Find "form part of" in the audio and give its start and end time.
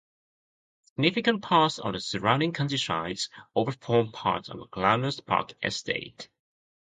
3.71-4.57